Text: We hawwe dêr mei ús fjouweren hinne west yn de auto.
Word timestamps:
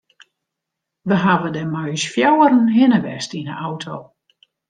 We 1.07 1.15
hawwe 1.23 1.49
dêr 1.55 1.69
mei 1.73 1.89
ús 1.95 2.05
fjouweren 2.13 2.65
hinne 2.77 2.99
west 3.05 3.31
yn 3.39 3.49
de 3.49 3.55
auto. 3.67 3.97